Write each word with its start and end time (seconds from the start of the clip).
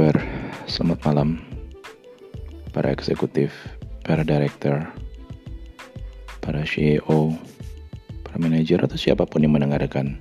Kabar? 0.00 0.16
Selamat 0.64 1.12
malam 1.12 1.44
para 2.72 2.88
eksekutif, 2.88 3.52
para 4.00 4.24
director, 4.24 4.88
para 6.40 6.64
CEO, 6.64 7.36
para 8.24 8.40
manajer 8.40 8.80
atau 8.80 8.96
siapa 8.96 9.28
pun 9.28 9.44
yang 9.44 9.52
mendengarkan 9.52 10.16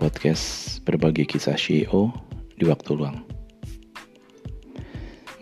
podcast 0.00 0.80
berbagi 0.88 1.28
kisah 1.28 1.60
CEO 1.60 2.08
di 2.56 2.64
waktu 2.64 2.96
luang. 2.96 3.20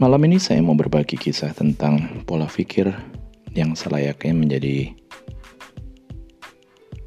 Malam 0.02 0.26
ini 0.26 0.42
saya 0.42 0.58
mau 0.58 0.74
berbagi 0.74 1.14
kisah 1.14 1.54
tentang 1.54 2.26
pola 2.26 2.50
pikir 2.50 2.90
yang 3.54 3.78
selayaknya 3.78 4.34
menjadi 4.34 4.90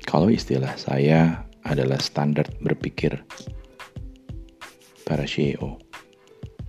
kalau 0.08 0.32
istilah 0.32 0.80
saya 0.80 1.44
adalah 1.68 2.00
standar 2.00 2.48
berpikir 2.64 3.20
para 5.04 5.28
CEO 5.28 5.87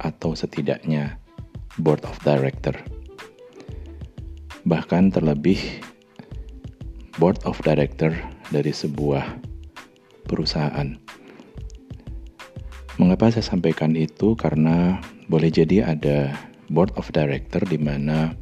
atau 0.02 0.34
setidaknya 0.34 1.18
board 1.78 2.02
of 2.06 2.18
director. 2.26 2.74
Bahkan 4.66 5.14
terlebih 5.14 5.58
board 7.18 7.42
of 7.46 7.58
director 7.66 8.14
dari 8.50 8.70
sebuah 8.70 9.38
perusahaan. 10.26 10.94
Mengapa 12.98 13.30
saya 13.30 13.46
sampaikan 13.46 13.94
itu? 13.94 14.34
Karena 14.34 14.98
boleh 15.30 15.50
jadi 15.54 15.86
ada 15.86 16.34
board 16.68 16.94
of 16.98 17.10
director 17.14 17.62
di 17.62 17.78
mana 17.78 18.34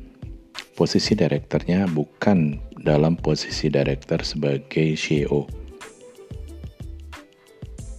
posisi 0.77 1.16
direkturnya 1.16 1.88
bukan 1.88 2.61
dalam 2.81 3.16
posisi 3.16 3.69
director 3.72 4.22
sebagai 4.22 4.97
CEO. 4.97 5.66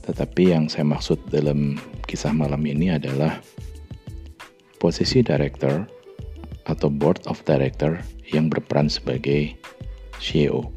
Tetapi 0.08 0.56
yang 0.56 0.72
saya 0.72 0.88
maksud 0.88 1.20
dalam 1.28 1.76
kisah 2.08 2.32
malam 2.32 2.64
ini 2.64 2.96
adalah 2.96 3.44
posisi 4.80 5.20
director 5.20 5.84
atau 6.64 6.88
board 6.88 7.28
of 7.28 7.44
director 7.44 8.00
yang 8.32 8.48
berperan 8.48 8.88
sebagai 8.88 9.52
CEO. 10.24 10.72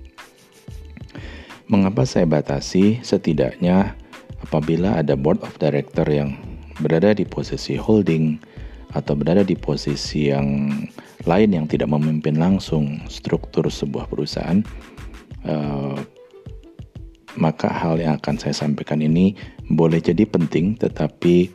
Mengapa 1.71 2.03
saya 2.03 2.27
batasi 2.27 2.99
setidaknya 3.07 3.95
apabila 4.43 4.99
ada 4.99 5.15
board 5.15 5.39
of 5.47 5.55
director 5.63 6.03
yang 6.11 6.35
berada 6.83 7.15
di 7.15 7.23
posisi 7.23 7.79
holding 7.79 8.43
atau 8.91 9.15
berada 9.15 9.47
di 9.47 9.55
posisi 9.55 10.35
yang 10.35 10.67
lain 11.23 11.51
yang 11.55 11.67
tidak 11.71 11.87
memimpin 11.87 12.35
langsung 12.35 12.99
struktur 13.07 13.71
sebuah 13.71 14.11
perusahaan, 14.11 14.67
uh, 15.47 15.95
maka 17.39 17.71
hal 17.71 18.01
yang 18.03 18.19
akan 18.19 18.41
saya 18.41 18.55
sampaikan 18.57 18.99
ini 19.05 19.39
boleh 19.71 20.03
jadi 20.03 20.27
penting, 20.27 20.75
tetapi 20.81 21.51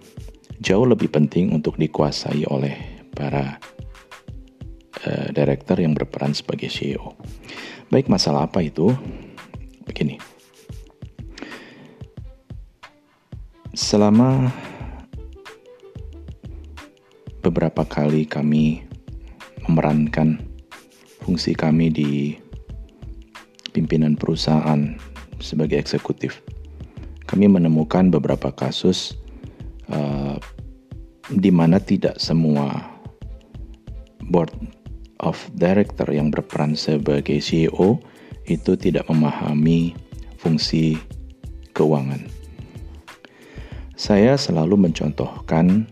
jauh 0.63 0.87
lebih 0.87 1.11
penting 1.11 1.51
untuk 1.51 1.75
dikuasai 1.75 2.47
oleh 2.47 3.03
para 3.11 3.59
uh, 5.03 5.27
director 5.35 5.75
yang 5.79 5.91
berperan 5.91 6.31
sebagai 6.31 6.71
CEO. 6.71 7.15
Baik, 7.91 8.07
masalah 8.07 8.47
apa 8.47 8.63
itu? 8.63 8.95
Begini. 9.83 10.17
Selama 13.75 14.47
beberapa 17.43 17.83
kali 17.83 18.23
kami 18.23 18.87
memerankan 19.67 20.39
fungsi 21.21 21.51
kami 21.51 21.91
di 21.91 22.11
pimpinan 23.75 24.15
perusahaan 24.15 24.95
sebagai 25.45 25.77
eksekutif, 25.77 26.41
kami 27.29 27.45
menemukan 27.45 28.09
beberapa 28.09 28.49
kasus 28.49 29.13
uh, 29.93 30.41
di 31.29 31.53
mana 31.53 31.77
tidak 31.77 32.17
semua 32.17 32.81
board 34.29 34.49
of 35.21 35.37
director 35.53 36.09
yang 36.09 36.33
berperan 36.33 36.73
sebagai 36.73 37.37
CEO 37.37 38.01
itu 38.49 38.77
tidak 38.77 39.05
memahami 39.09 39.93
fungsi 40.37 40.97
keuangan. 41.73 42.21
Saya 43.95 44.37
selalu 44.37 44.89
mencontohkan 44.89 45.89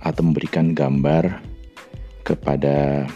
atau 0.00 0.22
memberikan 0.22 0.76
gambar 0.76 1.40
kepada 2.22 3.08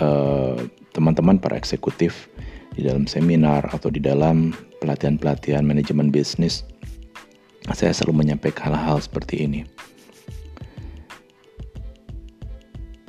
uh, 0.00 0.56
teman-teman 0.94 1.36
para 1.36 1.58
eksekutif 1.58 2.30
di 2.78 2.86
dalam 2.86 3.10
seminar 3.10 3.66
atau 3.74 3.90
di 3.90 3.98
dalam 3.98 4.54
pelatihan-pelatihan 4.78 5.66
manajemen 5.66 6.14
bisnis 6.14 6.62
saya 7.74 7.92
selalu 7.92 8.24
menyampaikan 8.24 8.72
hal-hal 8.72 9.02
seperti 9.02 9.44
ini. 9.44 9.60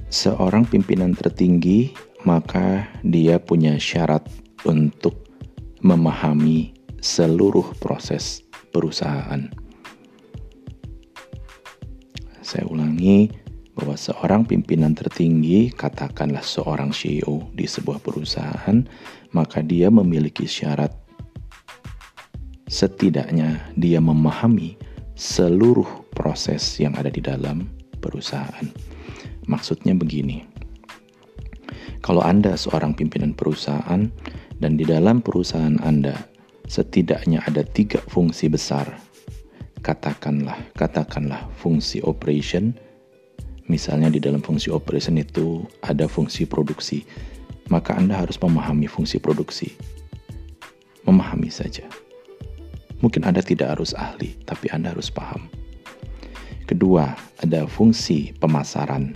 Seorang 0.09 0.66
pimpinan 0.68 1.13
tertinggi, 1.13 1.94
maka 2.25 2.90
dia 3.06 3.38
punya 3.38 3.78
syarat 3.78 4.25
untuk 4.66 5.30
memahami 5.86 6.74
seluruh 7.00 7.78
proses 7.80 8.44
perusahaan. 8.74 9.47
Saya 12.44 12.66
ulangi 12.68 13.30
bahwa 13.79 13.95
seorang 13.95 14.44
pimpinan 14.44 14.91
tertinggi, 14.91 15.72
katakanlah 15.72 16.44
seorang 16.44 16.91
CEO 16.91 17.47
di 17.56 17.63
sebuah 17.63 18.03
perusahaan, 18.03 18.84
maka 19.31 19.63
dia 19.63 19.88
memiliki 19.88 20.44
syarat 20.44 20.91
setidaknya 22.68 23.72
dia 23.79 24.03
memahami 24.03 24.75
seluruh 25.16 26.12
proses 26.12 26.75
yang 26.78 26.91
ada 27.00 27.07
di 27.07 27.23
dalam 27.23 27.72
perusahaan. 28.03 28.68
Maksudnya 29.47 29.95
begini, 29.95 30.44
kalau 32.03 32.19
Anda 32.19 32.59
seorang 32.59 33.00
pimpinan 33.00 33.31
perusahaan 33.31 34.12
dan 34.59 34.72
di 34.75 34.84
dalam 34.84 35.23
perusahaan 35.23 35.79
Anda 35.79 36.19
setidaknya 36.68 37.47
ada 37.47 37.63
tiga 37.63 38.03
fungsi 38.12 38.51
besar, 38.51 38.91
katakanlah, 39.81 40.59
katakanlah 40.75 41.47
fungsi 41.57 42.03
operation, 42.03 42.75
misalnya 43.69 44.09
di 44.09 44.19
dalam 44.19 44.41
fungsi 44.41 44.74
operation 44.74 45.16
itu 45.22 45.63
ada 45.85 46.09
fungsi 46.09 46.50
produksi, 46.50 47.06
maka 47.69 47.96
Anda 47.96 48.25
harus 48.25 48.35
memahami 48.41 48.90
fungsi 48.90 49.22
produksi. 49.22 49.72
Memahami 51.07 51.47
saja 51.47 51.88
Mungkin 53.00 53.24
Anda 53.24 53.40
tidak 53.40 53.80
harus 53.80 53.96
ahli, 53.96 54.35
tapi 54.44 54.68
Anda 54.75 54.91
harus 54.91 55.07
paham. 55.07 55.47
Kedua, 56.68 57.16
ada 57.40 57.63
fungsi 57.66 58.35
pemasaran. 58.38 59.16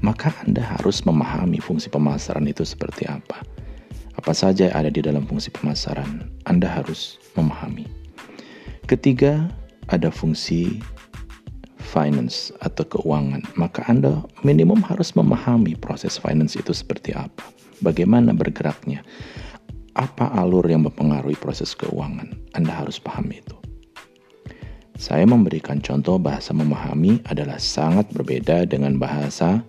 Maka 0.00 0.32
Anda 0.44 0.64
harus 0.64 1.04
memahami 1.04 1.60
fungsi 1.60 1.92
pemasaran 1.92 2.48
itu 2.48 2.64
seperti 2.64 3.04
apa. 3.04 3.44
Apa 4.16 4.32
saja 4.32 4.72
yang 4.72 4.76
ada 4.76 4.88
di 4.88 5.04
dalam 5.04 5.28
fungsi 5.28 5.52
pemasaran, 5.52 6.24
Anda 6.48 6.72
harus 6.72 7.20
memahami. 7.36 7.84
Ketiga, 8.88 9.52
ada 9.92 10.08
fungsi 10.08 10.80
finance 11.86 12.50
atau 12.66 12.82
keuangan, 12.82 13.46
maka 13.54 13.86
Anda 13.86 14.26
minimum 14.42 14.82
harus 14.82 15.14
memahami 15.14 15.78
proses 15.78 16.18
finance 16.18 16.58
itu 16.58 16.74
seperti 16.74 17.14
apa, 17.14 17.46
bagaimana 17.78 18.34
bergeraknya, 18.34 19.06
apa 19.94 20.28
alur 20.34 20.66
yang 20.66 20.84
mempengaruhi 20.84 21.38
proses 21.38 21.72
keuangan. 21.78 22.34
Anda 22.58 22.74
harus 22.74 22.98
paham 22.98 23.30
itu. 23.30 23.54
Saya 24.96 25.28
memberikan 25.28 25.78
contoh 25.78 26.16
bahasa 26.16 26.56
memahami 26.56 27.20
adalah 27.28 27.60
sangat 27.60 28.08
berbeda 28.16 28.64
dengan 28.64 28.96
bahasa 28.96 29.60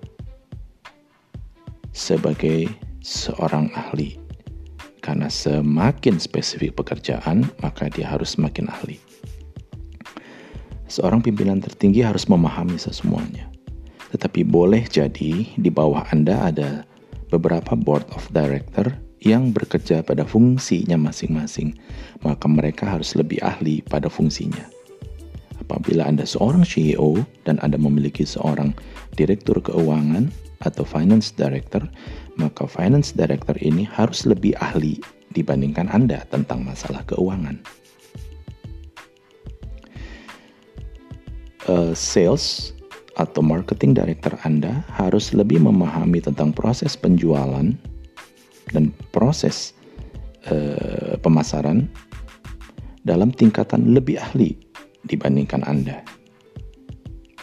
sebagai 1.92 2.72
seorang 3.04 3.68
ahli. 3.76 4.16
Karena 5.04 5.32
semakin 5.32 6.20
spesifik 6.20 6.80
pekerjaan, 6.80 7.48
maka 7.64 7.88
dia 7.88 8.08
harus 8.08 8.36
semakin 8.36 8.68
ahli. 8.68 9.00
Seorang 10.98 11.22
pimpinan 11.22 11.62
tertinggi 11.62 12.02
harus 12.02 12.26
memahami 12.26 12.82
semuanya. 12.82 13.46
Tetapi 14.10 14.42
boleh 14.42 14.82
jadi 14.90 15.46
di 15.46 15.70
bawah 15.70 16.02
Anda 16.10 16.50
ada 16.50 16.70
beberapa 17.30 17.78
board 17.78 18.10
of 18.18 18.26
director 18.34 18.90
yang 19.22 19.54
bekerja 19.54 20.02
pada 20.02 20.26
fungsinya 20.26 20.98
masing-masing, 20.98 21.78
maka 22.26 22.50
mereka 22.50 22.90
harus 22.90 23.14
lebih 23.14 23.38
ahli 23.46 23.86
pada 23.86 24.10
fungsinya. 24.10 24.66
Apabila 25.62 26.10
Anda 26.10 26.26
seorang 26.26 26.66
CEO 26.66 27.22
dan 27.46 27.62
Anda 27.62 27.78
memiliki 27.78 28.26
seorang 28.26 28.74
direktur 29.14 29.62
keuangan 29.62 30.34
atau 30.66 30.82
finance 30.82 31.30
director, 31.30 31.86
maka 32.42 32.66
finance 32.66 33.14
director 33.14 33.54
ini 33.62 33.86
harus 33.86 34.26
lebih 34.26 34.58
ahli 34.58 34.98
dibandingkan 35.38 35.94
Anda 35.94 36.26
tentang 36.34 36.66
masalah 36.66 37.06
keuangan. 37.06 37.86
Uh, 41.68 41.92
sales 41.92 42.72
atau 43.20 43.44
marketing 43.44 43.92
director 43.92 44.32
Anda 44.48 44.88
harus 44.88 45.36
lebih 45.36 45.60
memahami 45.60 46.24
tentang 46.24 46.56
proses 46.56 46.96
penjualan 46.96 47.76
dan 48.72 48.84
proses 49.12 49.76
uh, 50.48 51.20
pemasaran 51.20 51.92
dalam 53.04 53.36
tingkatan 53.36 53.92
lebih 53.92 54.16
ahli 54.16 54.56
dibandingkan 55.12 55.68
Anda. 55.68 56.08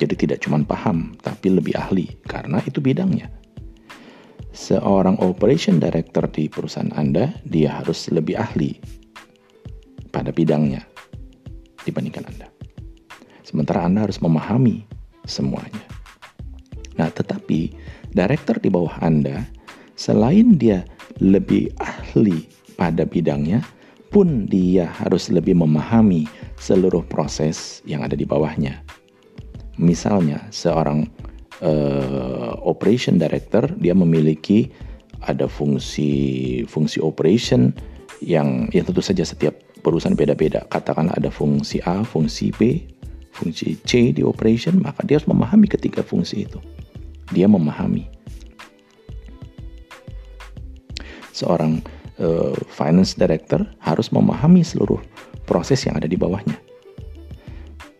Jadi 0.00 0.16
tidak 0.16 0.40
cuma 0.40 0.56
paham, 0.64 1.12
tapi 1.20 1.52
lebih 1.52 1.76
ahli 1.76 2.08
karena 2.24 2.64
itu 2.64 2.80
bidangnya. 2.80 3.28
Seorang 4.56 5.20
operation 5.20 5.76
director 5.76 6.24
di 6.32 6.48
perusahaan 6.48 6.96
Anda, 6.96 7.28
dia 7.44 7.76
harus 7.76 8.08
lebih 8.08 8.40
ahli 8.40 8.72
pada 10.08 10.32
bidangnya 10.32 10.80
dibandingkan 11.84 12.24
Anda. 12.24 12.53
Sementara 13.54 13.86
Anda 13.86 14.10
harus 14.10 14.18
memahami 14.18 14.82
semuanya. 15.30 15.86
Nah, 16.98 17.06
tetapi 17.06 17.70
director 18.10 18.58
di 18.58 18.66
bawah 18.66 18.98
Anda, 18.98 19.46
selain 19.94 20.58
dia 20.58 20.82
lebih 21.22 21.70
ahli 21.78 22.50
pada 22.74 23.06
bidangnya, 23.06 23.62
pun 24.10 24.50
dia 24.50 24.90
harus 24.98 25.30
lebih 25.30 25.54
memahami 25.54 26.26
seluruh 26.58 27.06
proses 27.06 27.78
yang 27.86 28.02
ada 28.02 28.18
di 28.18 28.26
bawahnya. 28.26 28.82
Misalnya, 29.78 30.42
seorang 30.50 31.06
uh, 31.62 32.58
operation 32.66 33.22
director 33.22 33.70
dia 33.78 33.94
memiliki 33.94 34.66
ada 35.30 35.46
fungsi 35.46 36.62
fungsi 36.66 36.98
operation 36.98 37.70
yang 38.18 38.66
yang 38.74 38.82
tentu 38.82 39.02
saja 39.02 39.22
setiap 39.22 39.54
perusahaan 39.82 40.16
beda-beda. 40.16 40.64
Katakanlah 40.70 41.18
ada 41.18 41.28
fungsi 41.28 41.82
A, 41.84 42.06
fungsi 42.06 42.54
B, 42.56 42.86
fungsi 43.34 43.74
C 43.82 44.14
di 44.14 44.22
operation, 44.22 44.78
maka 44.78 45.02
dia 45.02 45.18
harus 45.18 45.26
memahami 45.26 45.66
ketiga 45.66 46.06
fungsi 46.06 46.46
itu. 46.46 46.62
Dia 47.34 47.50
memahami. 47.50 48.06
Seorang 51.34 51.82
uh, 52.22 52.54
finance 52.70 53.18
director 53.18 53.66
harus 53.82 54.14
memahami 54.14 54.62
seluruh 54.62 55.02
proses 55.50 55.82
yang 55.82 55.98
ada 55.98 56.06
di 56.06 56.14
bawahnya. 56.14 56.54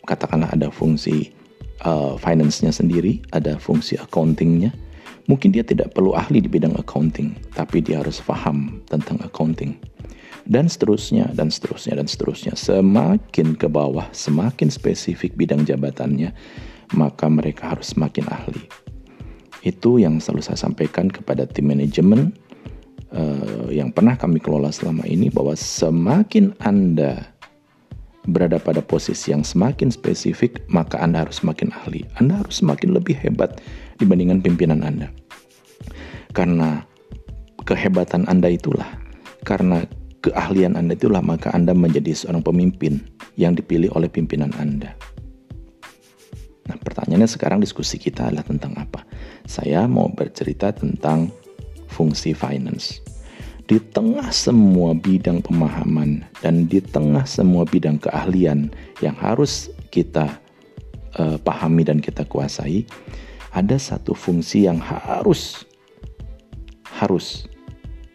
Katakanlah 0.07 0.55
ada 0.55 0.71
fungsi 0.71 1.35
uh, 1.83 2.15
finance-nya 2.15 2.71
sendiri, 2.71 3.25
ada 3.35 3.59
fungsi 3.59 3.99
accounting-nya. 3.99 4.71
Mungkin 5.25 5.57
dia 5.57 5.65
tidak 5.65 5.97
perlu 5.97 6.13
ahli 6.13 6.45
di 6.45 6.53
bidang 6.53 6.77
accounting, 6.77 7.33
tapi 7.57 7.81
dia 7.81 8.05
harus 8.05 8.21
paham 8.21 8.85
tentang 8.93 9.17
accounting. 9.25 9.75
Dan 10.45 10.69
seterusnya, 10.69 11.33
dan 11.33 11.49
seterusnya, 11.49 11.97
dan 11.97 12.05
seterusnya. 12.05 12.53
Semakin 12.53 13.57
ke 13.57 13.65
bawah, 13.65 14.05
semakin 14.13 14.69
spesifik 14.69 15.33
bidang 15.41 15.65
jabatannya, 15.65 16.37
maka 16.93 17.33
mereka 17.33 17.73
harus 17.73 17.97
semakin 17.97 18.29
ahli. 18.29 18.61
Itu 19.65 19.97
yang 19.97 20.21
selalu 20.21 20.45
saya 20.45 20.61
sampaikan 20.61 21.09
kepada 21.09 21.49
tim 21.49 21.73
manajemen 21.73 22.37
uh, 23.17 23.73
yang 23.73 23.89
pernah 23.89 24.21
kami 24.21 24.37
kelola 24.37 24.69
selama 24.69 25.09
ini, 25.09 25.33
bahwa 25.33 25.57
semakin 25.57 26.53
Anda 26.61 27.25
berada 28.29 28.61
pada 28.61 28.85
posisi 28.85 29.33
yang 29.33 29.49
semakin 29.49 29.89
spesifik, 29.89 30.61
maka 30.69 31.01
Anda 31.01 31.25
harus 31.25 31.41
semakin 31.41 31.73
ahli. 31.73 32.05
Anda 32.21 32.45
harus 32.45 32.61
semakin 32.61 32.93
lebih 32.93 33.17
hebat 33.17 33.65
dibandingkan 33.97 34.45
pimpinan 34.45 34.85
Anda. 34.85 35.09
Karena 36.37 36.85
kehebatan 37.65 38.29
Anda 38.29 38.53
itulah, 38.53 38.93
karena 39.49 39.89
keahlian 40.25 40.81
Anda 40.81 40.97
itulah, 40.97 41.21
maka 41.21 41.53
Anda 41.53 41.77
menjadi 41.77 42.17
seorang 42.17 42.41
pemimpin 42.41 43.05
yang 43.37 43.53
dipilih 43.53 43.93
oleh 43.93 44.09
pimpinan 44.09 44.51
Anda. 44.57 44.97
Nah, 46.65 46.77
pertanyaannya 46.81 47.29
sekarang 47.29 47.61
diskusi 47.61 48.01
kita 48.01 48.33
adalah 48.33 48.49
tentang 48.49 48.73
apa? 48.81 49.05
Saya 49.45 49.85
mau 49.85 50.09
bercerita 50.09 50.73
tentang 50.73 51.29
fungsi 51.93 52.33
finance 52.33 53.05
di 53.65 53.81
tengah 53.81 54.29
semua 54.29 54.93
bidang 54.93 55.41
pemahaman 55.41 56.21
dan 56.45 56.69
di 56.69 56.85
tengah 56.85 57.25
semua 57.25 57.65
bidang 57.65 57.97
keahlian 57.97 58.69
yang 59.01 59.17
harus 59.17 59.73
kita 59.89 60.37
uh, 61.17 61.41
pahami 61.41 61.85
dan 61.85 62.01
kita 62.01 62.29
kuasai, 62.29 62.85
ada 63.57 63.77
satu 63.81 64.13
fungsi 64.13 64.69
yang 64.69 64.77
harus 64.81 65.65
harus 66.85 67.49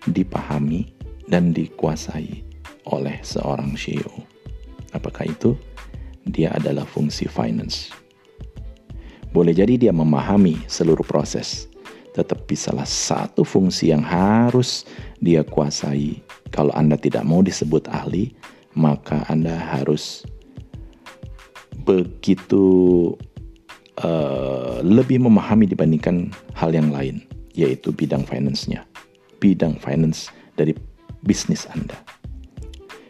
dipahami 0.05 0.98
dan 1.29 1.53
dikuasai 1.53 2.41
oleh 2.89 3.21
seorang 3.21 3.77
CEO. 3.77 4.25
Apakah 4.91 5.29
itu? 5.29 5.53
Dia 6.25 6.51
adalah 6.57 6.83
fungsi 6.83 7.29
finance. 7.29 7.93
Boleh 9.29 9.53
jadi 9.53 9.77
dia 9.77 9.93
memahami 9.93 10.57
seluruh 10.65 11.05
proses, 11.05 11.69
tetapi 12.17 12.57
salah 12.57 12.85
satu 12.85 13.45
fungsi 13.45 13.93
yang 13.93 14.01
harus 14.01 14.89
dia 15.21 15.45
kuasai. 15.45 16.17
Kalau 16.49 16.73
Anda 16.73 16.97
tidak 16.97 17.29
mau 17.29 17.45
disebut 17.45 17.85
ahli, 17.93 18.33
maka 18.73 19.21
Anda 19.29 19.53
harus 19.53 20.25
begitu 21.85 23.13
uh, 24.01 24.81
lebih 24.81 25.21
memahami 25.21 25.69
dibandingkan 25.69 26.33
hal 26.57 26.73
yang 26.73 26.89
lain, 26.89 27.21
yaitu 27.53 27.93
bidang 27.93 28.25
finance-nya, 28.25 28.81
bidang 29.37 29.77
finance 29.77 30.33
dari 30.57 30.73
bisnis 31.23 31.67
Anda. 31.71 31.97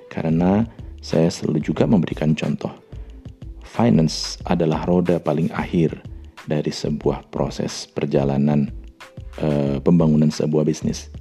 Karena 0.10 0.66
saya 1.00 1.30
selalu 1.32 1.64
juga 1.64 1.86
memberikan 1.86 2.36
contoh, 2.36 2.74
finance 3.64 4.42
adalah 4.50 4.84
roda 4.90 5.22
paling 5.22 5.48
akhir 5.54 5.96
dari 6.50 6.74
sebuah 6.74 7.30
proses 7.30 7.86
perjalanan 7.86 8.74
uh, 9.40 9.78
pembangunan 9.80 10.34
sebuah 10.34 10.66
bisnis. 10.66 11.14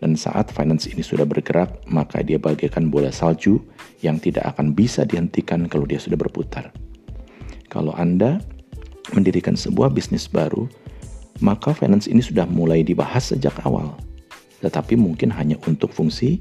Dan 0.00 0.16
saat 0.16 0.48
finance 0.48 0.88
ini 0.88 1.04
sudah 1.04 1.28
bergerak, 1.28 1.84
maka 1.84 2.24
dia 2.24 2.40
bagaikan 2.40 2.88
bola 2.88 3.12
salju 3.12 3.60
yang 4.00 4.16
tidak 4.16 4.56
akan 4.56 4.72
bisa 4.72 5.04
dihentikan 5.04 5.68
kalau 5.68 5.84
dia 5.84 6.00
sudah 6.00 6.16
berputar. 6.16 6.72
Kalau 7.68 7.92
Anda 7.92 8.40
mendirikan 9.12 9.60
sebuah 9.60 9.92
bisnis 9.92 10.24
baru, 10.24 10.64
maka 11.44 11.76
finance 11.76 12.08
ini 12.08 12.24
sudah 12.24 12.48
mulai 12.48 12.80
dibahas 12.80 13.34
sejak 13.34 13.52
awal. 13.68 13.92
Tetapi 14.60 14.96
mungkin 14.96 15.32
hanya 15.32 15.56
untuk 15.64 15.92
fungsi 15.92 16.40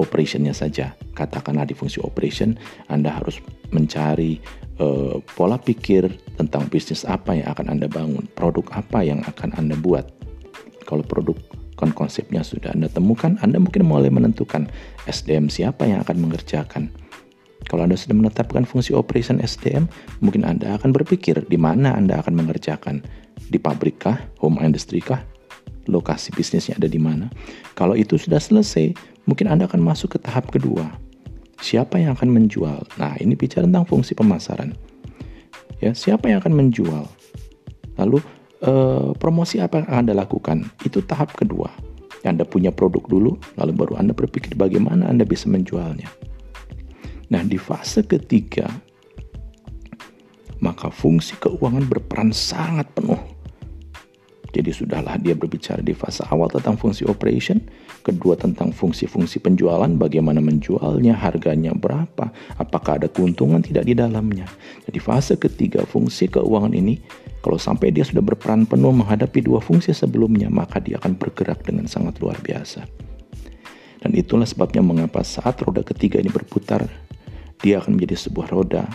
operationnya 0.00 0.56
saja. 0.56 0.96
Katakanlah 1.12 1.68
di 1.68 1.76
fungsi 1.76 2.00
operation, 2.00 2.56
Anda 2.88 3.12
harus 3.12 3.38
mencari 3.70 4.40
uh, 4.80 5.20
pola 5.36 5.60
pikir 5.60 6.08
tentang 6.40 6.66
bisnis 6.72 7.04
apa 7.04 7.36
yang 7.36 7.48
akan 7.52 7.66
Anda 7.68 7.86
bangun, 7.86 8.24
produk 8.32 8.64
apa 8.72 9.04
yang 9.04 9.20
akan 9.28 9.52
Anda 9.60 9.76
buat. 9.76 10.08
Kalau 10.88 11.04
produk 11.04 11.36
kan 11.76 11.92
konsepnya 11.96 12.44
sudah 12.44 12.72
Anda 12.76 12.88
temukan, 12.92 13.40
Anda 13.40 13.60
mungkin 13.60 13.88
mulai 13.88 14.12
menentukan 14.12 14.68
SDM 15.08 15.48
siapa 15.48 15.88
yang 15.88 16.04
akan 16.04 16.16
mengerjakan. 16.28 16.92
Kalau 17.68 17.86
Anda 17.86 17.94
sudah 17.94 18.16
menetapkan 18.18 18.66
fungsi 18.66 18.96
operation 18.96 19.38
SDM, 19.38 19.86
mungkin 20.18 20.42
Anda 20.42 20.80
akan 20.80 20.90
berpikir 20.90 21.46
di 21.46 21.54
mana 21.60 21.94
Anda 21.94 22.18
akan 22.18 22.34
mengerjakan. 22.34 23.04
Di 23.50 23.58
pabrik 23.62 24.02
kah? 24.02 24.18
Home 24.42 24.58
industry 24.58 24.98
kah? 24.98 25.22
Lokasi 25.88 26.34
bisnisnya 26.36 26.76
ada 26.76 26.90
di 26.90 27.00
mana? 27.00 27.32
Kalau 27.72 27.96
itu 27.96 28.20
sudah 28.20 28.36
selesai, 28.36 28.92
mungkin 29.24 29.48
Anda 29.48 29.64
akan 29.64 29.80
masuk 29.80 30.16
ke 30.16 30.18
tahap 30.20 30.52
kedua. 30.52 30.88
Siapa 31.60 32.00
yang 32.00 32.16
akan 32.16 32.28
menjual? 32.32 32.84
Nah, 32.96 33.16
ini 33.20 33.36
bicara 33.36 33.68
tentang 33.68 33.84
fungsi 33.88 34.16
pemasaran. 34.16 34.76
Ya, 35.80 35.96
siapa 35.96 36.28
yang 36.28 36.44
akan 36.44 36.56
menjual? 36.56 37.04
Lalu 37.96 38.20
uh, 38.64 39.12
promosi 39.16 39.60
apa 39.60 39.84
yang 39.84 39.88
Anda 40.04 40.12
lakukan? 40.16 40.68
Itu 40.84 41.04
tahap 41.04 41.36
kedua. 41.36 41.72
Anda 42.20 42.44
punya 42.44 42.68
produk 42.68 43.00
dulu, 43.08 43.40
lalu 43.56 43.72
baru 43.72 43.96
Anda 43.96 44.12
berpikir 44.12 44.52
bagaimana 44.52 45.08
Anda 45.08 45.24
bisa 45.24 45.48
menjualnya. 45.48 46.08
Nah, 47.32 47.40
di 47.46 47.56
fase 47.56 48.04
ketiga, 48.04 48.68
maka 50.60 50.92
fungsi 50.92 51.40
keuangan 51.40 51.88
berperan 51.88 52.34
sangat 52.36 52.92
penuh 52.92 53.16
jadi 54.50 54.70
sudahlah 54.74 55.14
dia 55.22 55.38
berbicara 55.38 55.78
di 55.78 55.94
fase 55.94 56.26
awal 56.26 56.50
tentang 56.50 56.74
fungsi 56.74 57.06
operation, 57.06 57.62
kedua 58.02 58.34
tentang 58.34 58.74
fungsi-fungsi 58.74 59.38
penjualan, 59.38 59.88
bagaimana 59.94 60.42
menjualnya, 60.42 61.14
harganya 61.14 61.70
berapa, 61.70 62.34
apakah 62.58 62.98
ada 62.98 63.06
keuntungan 63.06 63.62
tidak 63.62 63.86
di 63.86 63.94
dalamnya. 63.94 64.50
Jadi 64.90 64.98
fase 64.98 65.38
ketiga 65.38 65.86
fungsi 65.86 66.26
keuangan 66.26 66.74
ini, 66.74 66.98
kalau 67.40 67.56
sampai 67.56 67.94
dia 67.94 68.02
sudah 68.02 68.20
berperan 68.20 68.66
penuh 68.66 68.90
menghadapi 68.90 69.38
dua 69.46 69.62
fungsi 69.62 69.94
sebelumnya, 69.94 70.50
maka 70.50 70.82
dia 70.82 70.98
akan 70.98 71.14
bergerak 71.14 71.62
dengan 71.62 71.86
sangat 71.86 72.18
luar 72.18 72.36
biasa. 72.42 72.84
Dan 74.00 74.16
itulah 74.16 74.48
sebabnya 74.48 74.82
mengapa 74.82 75.22
saat 75.22 75.60
roda 75.62 75.84
ketiga 75.86 76.18
ini 76.18 76.32
berputar, 76.32 76.88
dia 77.60 77.78
akan 77.78 78.00
menjadi 78.00 78.16
sebuah 78.16 78.48
roda 78.48 78.88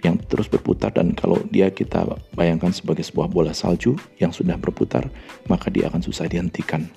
yang 0.00 0.16
terus 0.28 0.48
berputar 0.48 0.92
dan 0.96 1.12
kalau 1.12 1.36
dia 1.52 1.68
kita 1.68 2.08
bayangkan 2.32 2.72
sebagai 2.72 3.04
sebuah 3.04 3.28
bola 3.28 3.52
salju 3.52 3.96
yang 4.16 4.32
sudah 4.32 4.56
berputar, 4.56 5.04
maka 5.48 5.68
dia 5.68 5.92
akan 5.92 6.00
susah 6.00 6.24
dihentikan. 6.24 6.88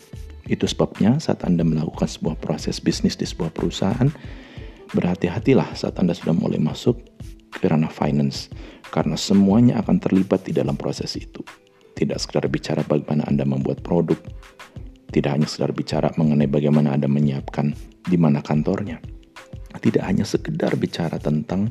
Itu 0.48 0.68
sebabnya 0.68 1.20
saat 1.20 1.44
Anda 1.44 1.64
melakukan 1.64 2.08
sebuah 2.08 2.40
proses 2.40 2.80
bisnis 2.80 3.16
di 3.16 3.28
sebuah 3.28 3.52
perusahaan, 3.52 4.08
berhati-hatilah 4.96 5.76
saat 5.76 6.00
Anda 6.00 6.16
sudah 6.16 6.36
mulai 6.36 6.60
masuk 6.60 7.00
ke 7.52 7.68
ranah 7.68 7.92
finance 7.92 8.52
karena 8.92 9.20
semuanya 9.20 9.80
akan 9.84 10.00
terlibat 10.00 10.48
di 10.48 10.56
dalam 10.56 10.76
proses 10.80 11.16
itu. 11.16 11.44
Tidak 11.94 12.18
sekedar 12.18 12.48
bicara 12.50 12.82
bagaimana 12.84 13.28
Anda 13.28 13.46
membuat 13.48 13.86
produk, 13.86 14.18
tidak 15.14 15.32
hanya 15.38 15.48
sekedar 15.48 15.72
bicara 15.78 16.08
mengenai 16.18 16.50
bagaimana 16.50 16.96
Anda 16.96 17.06
menyiapkan 17.06 17.78
di 18.10 18.18
mana 18.18 18.42
kantornya. 18.42 18.98
Tidak 19.74 20.02
hanya 20.02 20.24
sekedar 20.24 20.74
bicara 20.80 21.20
tentang 21.20 21.70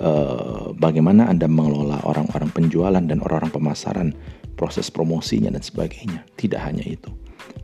uh, 0.00 0.74
bagaimana 0.74 1.28
Anda 1.30 1.46
mengelola 1.46 2.00
orang-orang 2.02 2.50
penjualan 2.50 3.04
dan 3.04 3.18
orang-orang 3.22 3.52
pemasaran, 3.52 4.08
proses 4.54 4.88
promosinya 4.90 5.50
dan 5.50 5.62
sebagainya. 5.62 6.22
Tidak 6.38 6.58
hanya 6.58 6.86
itu. 6.86 7.10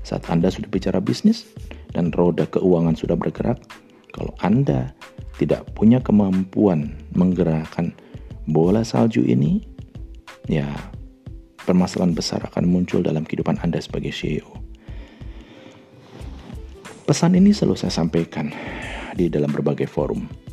Saat 0.02 0.28
Anda 0.28 0.50
sudah 0.50 0.68
bicara 0.68 0.98
bisnis 0.98 1.46
dan 1.94 2.10
roda 2.14 2.46
keuangan 2.50 2.94
sudah 2.98 3.16
bergerak, 3.16 3.58
kalau 4.14 4.34
Anda 4.42 4.92
tidak 5.38 5.70
punya 5.72 6.02
kemampuan 6.02 6.98
menggerakkan 7.16 7.94
bola 8.50 8.82
salju 8.82 9.22
ini, 9.24 9.62
ya 10.50 10.66
permasalahan 11.64 12.12
besar 12.12 12.42
akan 12.50 12.66
muncul 12.66 13.00
dalam 13.00 13.22
kehidupan 13.22 13.62
Anda 13.62 13.78
sebagai 13.78 14.10
CEO. 14.10 14.50
Pesan 17.06 17.34
ini 17.34 17.50
selalu 17.50 17.74
saya 17.74 17.90
sampaikan 17.90 18.54
di 19.18 19.26
dalam 19.26 19.50
berbagai 19.50 19.90
forum. 19.90 20.49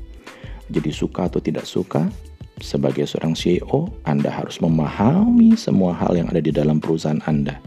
Jadi 0.68 0.92
suka 0.92 1.32
atau 1.32 1.40
tidak 1.40 1.64
suka, 1.64 2.12
sebagai 2.60 3.06
seorang 3.06 3.38
CEO, 3.38 3.88
Anda 4.04 4.34
harus 4.34 4.60
memahami 4.60 5.54
semua 5.56 5.94
hal 5.96 6.18
yang 6.18 6.28
ada 6.34 6.42
di 6.42 6.52
dalam 6.52 6.82
perusahaan 6.82 7.22
Anda. 7.30 7.62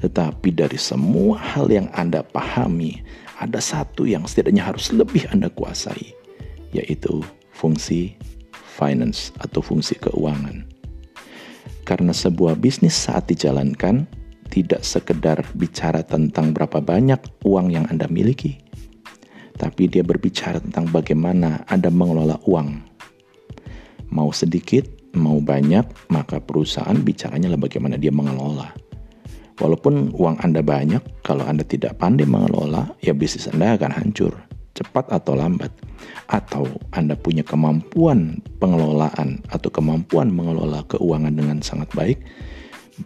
Tetapi 0.00 0.52
dari 0.52 0.76
semua 0.76 1.40
hal 1.40 1.72
yang 1.72 1.88
Anda 1.96 2.20
pahami, 2.24 3.00
ada 3.40 3.60
satu 3.60 4.08
yang 4.08 4.24
setidaknya 4.24 4.64
harus 4.64 4.92
lebih 4.92 5.28
Anda 5.32 5.52
kuasai, 5.52 6.12
yaitu 6.72 7.24
fungsi 7.52 8.16
finance 8.76 9.32
atau 9.40 9.64
fungsi 9.64 9.96
keuangan. 9.96 10.68
Karena 11.86 12.12
sebuah 12.12 12.58
bisnis 12.58 12.98
saat 12.98 13.30
dijalankan 13.30 14.04
tidak 14.50 14.82
sekedar 14.82 15.40
bicara 15.54 16.02
tentang 16.02 16.50
berapa 16.50 16.82
banyak 16.82 17.18
uang 17.46 17.72
yang 17.72 17.86
Anda 17.88 18.10
miliki, 18.10 18.65
tapi 19.56 19.88
dia 19.88 20.04
berbicara 20.04 20.60
tentang 20.60 20.88
bagaimana 20.92 21.64
Anda 21.66 21.88
mengelola 21.88 22.36
uang. 22.44 22.68
Mau 24.12 24.30
sedikit, 24.30 24.86
mau 25.16 25.40
banyak, 25.40 26.12
maka 26.12 26.38
perusahaan 26.38 26.96
bicaranya 26.96 27.50
lah 27.50 27.60
bagaimana 27.60 27.96
dia 27.96 28.12
mengelola. 28.12 28.70
Walaupun 29.56 30.12
uang 30.12 30.36
Anda 30.44 30.60
banyak, 30.60 31.24
kalau 31.24 31.48
Anda 31.48 31.64
tidak 31.64 31.96
pandai 31.96 32.28
mengelola, 32.28 32.92
ya 33.00 33.16
bisnis 33.16 33.48
Anda 33.48 33.80
akan 33.80 33.92
hancur, 33.96 34.36
cepat 34.76 35.08
atau 35.08 35.32
lambat. 35.32 35.72
Atau 36.28 36.68
Anda 36.92 37.16
punya 37.16 37.40
kemampuan 37.40 38.44
pengelolaan 38.60 39.40
atau 39.48 39.72
kemampuan 39.72 40.28
mengelola 40.28 40.84
keuangan 40.84 41.32
dengan 41.32 41.64
sangat 41.64 41.88
baik, 41.96 42.20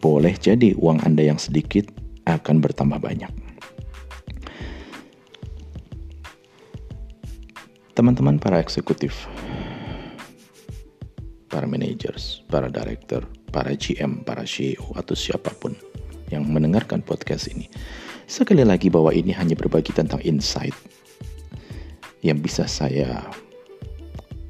boleh 0.03 0.35
jadi 0.35 0.75
uang 0.75 1.07
Anda 1.07 1.31
yang 1.31 1.39
sedikit 1.39 1.87
akan 2.27 2.59
bertambah 2.59 2.99
banyak. 2.99 3.50
Teman-teman 8.11 8.43
para 8.43 8.59
eksekutif, 8.59 9.31
para 11.47 11.63
managers, 11.63 12.43
para 12.51 12.67
director, 12.67 13.23
para 13.55 13.71
GM, 13.79 14.27
para 14.27 14.43
CEO 14.43 14.83
atau 14.99 15.15
siapa 15.15 15.55
pun 15.55 15.79
yang 16.35 16.43
mendengarkan 16.43 17.07
podcast 17.07 17.47
ini. 17.55 17.71
Sekali 18.27 18.67
lagi 18.67 18.91
bahwa 18.91 19.15
ini 19.15 19.31
hanya 19.31 19.55
berbagi 19.55 19.95
tentang 19.95 20.19
insight 20.27 20.75
yang 22.27 22.43
bisa 22.43 22.67
saya 22.67 23.31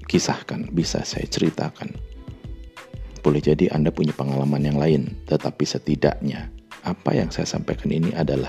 kisahkan, 0.09 0.73
bisa 0.73 1.05
saya 1.05 1.29
ceritakan 1.29 1.93
boleh 3.21 3.45
jadi 3.45 3.69
Anda 3.77 3.93
punya 3.93 4.17
pengalaman 4.17 4.65
yang 4.65 4.81
lain, 4.81 5.21
tetapi 5.29 5.69
setidaknya 5.69 6.49
apa 6.89 7.13
yang 7.13 7.29
saya 7.29 7.45
sampaikan 7.45 7.93
ini 7.93 8.09
adalah 8.17 8.49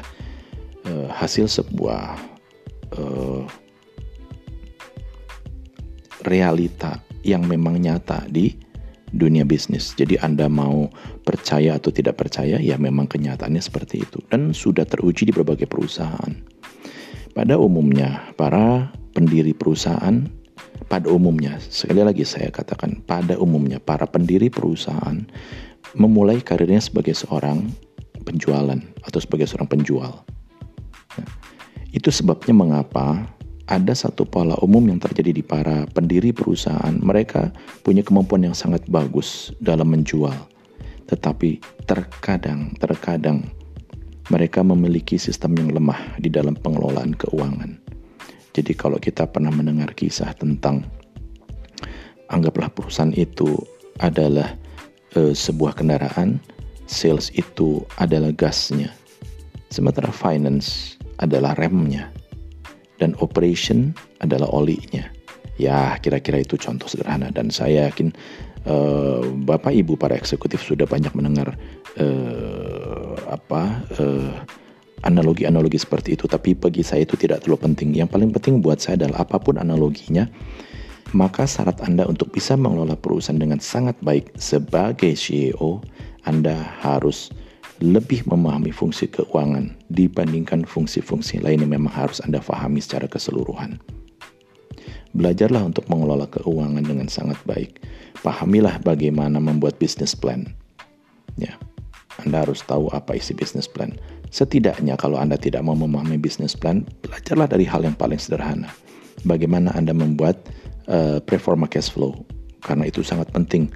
uh, 0.87 1.11
hasil 1.11 1.51
sebuah 1.51 2.15
uh, 2.95 3.43
realita 6.25 7.01
yang 7.21 7.45
memang 7.45 7.77
nyata 7.81 8.25
di 8.29 8.53
dunia 9.11 9.43
bisnis. 9.43 9.91
Jadi 9.93 10.17
Anda 10.21 10.47
mau 10.47 10.87
percaya 11.21 11.77
atau 11.77 11.91
tidak 11.91 12.17
percaya, 12.17 12.57
ya 12.57 12.79
memang 12.79 13.05
kenyataannya 13.11 13.61
seperti 13.61 14.07
itu 14.07 14.19
dan 14.31 14.55
sudah 14.55 14.87
teruji 14.87 15.27
di 15.27 15.33
berbagai 15.35 15.67
perusahaan. 15.67 16.31
Pada 17.31 17.55
umumnya, 17.55 18.31
para 18.35 18.91
pendiri 19.15 19.55
perusahaan 19.55 20.27
pada 20.91 21.07
umumnya, 21.07 21.55
sekali 21.71 22.03
lagi 22.03 22.27
saya 22.27 22.51
katakan, 22.51 22.99
pada 23.07 23.39
umumnya 23.39 23.79
para 23.79 24.03
pendiri 24.03 24.51
perusahaan 24.51 25.23
memulai 25.95 26.43
karirnya 26.43 26.83
sebagai 26.83 27.15
seorang 27.15 27.71
penjualan 28.27 28.75
atau 29.07 29.19
sebagai 29.23 29.47
seorang 29.47 29.71
penjual. 29.71 30.27
Nah, 31.15 31.31
itu 31.95 32.11
sebabnya 32.11 32.51
mengapa 32.51 33.23
ada 33.71 33.95
satu 33.95 34.27
pola 34.27 34.59
umum 34.59 34.83
yang 34.91 34.99
terjadi 34.99 35.31
di 35.31 35.39
para 35.39 35.87
pendiri 35.95 36.35
perusahaan. 36.35 36.91
Mereka 36.99 37.55
punya 37.87 38.03
kemampuan 38.03 38.51
yang 38.51 38.51
sangat 38.51 38.83
bagus 38.91 39.55
dalam 39.63 39.95
menjual, 39.95 40.35
tetapi 41.07 41.63
terkadang, 41.87 42.75
terkadang 42.75 43.47
mereka 44.27 44.59
memiliki 44.59 45.15
sistem 45.15 45.55
yang 45.55 45.71
lemah 45.71 46.19
di 46.19 46.27
dalam 46.27 46.59
pengelolaan 46.59 47.15
keuangan. 47.15 47.79
Jadi 48.51 48.75
kalau 48.75 48.99
kita 48.99 49.23
pernah 49.31 49.55
mendengar 49.55 49.95
kisah 49.95 50.35
tentang 50.35 50.83
anggaplah 52.27 52.67
perusahaan 52.67 53.15
itu 53.15 53.55
adalah 54.03 54.51
e, 55.15 55.31
sebuah 55.31 55.79
kendaraan, 55.79 56.43
sales 56.91 57.31
itu 57.31 57.87
adalah 57.95 58.35
gasnya. 58.35 58.91
Sementara 59.71 60.11
finance 60.11 60.99
adalah 61.23 61.55
remnya 61.55 62.11
dan 63.01 63.17
operation 63.17 63.97
adalah 64.21 64.47
olinya. 64.53 65.09
Ya, 65.57 65.97
kira-kira 65.97 66.45
itu 66.45 66.55
contoh 66.61 66.85
sederhana 66.85 67.33
dan 67.33 67.49
saya 67.49 67.89
yakin 67.89 68.13
e, 68.65 68.75
Bapak 69.45 69.73
Ibu 69.73 69.97
para 69.97 70.13
eksekutif 70.13 70.61
sudah 70.61 70.85
banyak 70.85 71.11
mendengar 71.17 71.57
e, 71.97 72.07
apa 73.25 73.83
analogi-analogi 75.01 75.81
seperti 75.81 76.13
itu, 76.13 76.29
tapi 76.29 76.53
bagi 76.53 76.85
saya 76.85 77.05
itu 77.05 77.17
tidak 77.17 77.45
terlalu 77.45 77.73
penting. 77.73 77.93
Yang 77.97 78.09
paling 78.13 78.29
penting 78.29 78.61
buat 78.61 78.77
saya 78.77 79.01
adalah 79.01 79.25
apa 79.25 79.41
pun 79.41 79.57
analoginya, 79.57 80.29
maka 81.17 81.49
syarat 81.49 81.81
Anda 81.83 82.05
untuk 82.07 82.31
bisa 82.31 82.55
mengelola 82.55 82.95
perusahaan 82.95 83.37
dengan 83.37 83.59
sangat 83.59 83.97
baik 84.05 84.37
sebagai 84.37 85.17
CEO, 85.17 85.81
Anda 86.23 86.55
harus 86.85 87.33
lebih 87.81 88.21
memahami 88.29 88.69
fungsi 88.69 89.09
keuangan 89.09 89.73
dibandingkan 89.89 90.69
fungsi-fungsi 90.69 91.41
lain 91.41 91.65
yang 91.65 91.73
memang 91.81 91.89
harus 91.89 92.21
Anda 92.21 92.37
pahami 92.37 92.77
secara 92.77 93.09
keseluruhan. 93.09 93.81
Belajarlah 95.17 95.65
untuk 95.65 95.89
mengelola 95.89 96.29
keuangan 96.29 96.85
dengan 96.85 97.09
sangat 97.09 97.35
baik. 97.43 97.81
Pahamilah 98.21 98.79
bagaimana 98.85 99.41
membuat 99.41 99.81
bisnis 99.81 100.13
plan. 100.13 100.45
Ya, 101.35 101.57
Anda 102.21 102.45
harus 102.45 102.61
tahu 102.63 102.87
apa 102.93 103.17
isi 103.17 103.33
bisnis 103.33 103.65
plan. 103.65 103.97
Setidaknya 104.31 104.95
kalau 104.95 105.19
Anda 105.19 105.35
tidak 105.35 105.65
mau 105.65 105.75
memahami 105.75 106.15
bisnis 106.21 106.55
plan, 106.55 106.87
belajarlah 107.03 107.49
dari 107.49 107.67
hal 107.67 107.83
yang 107.83 107.97
paling 107.97 108.21
sederhana. 108.21 108.71
Bagaimana 109.27 109.73
Anda 109.75 109.91
membuat 109.91 110.39
uh, 110.87 111.19
performa 111.19 111.67
cash 111.67 111.91
flow. 111.91 112.13
Karena 112.61 112.87
itu 112.87 113.01
sangat 113.01 113.33
penting. 113.33 113.73